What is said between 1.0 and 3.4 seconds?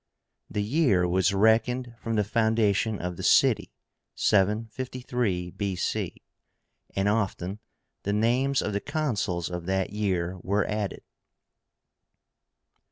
was reckoned from the foundation of the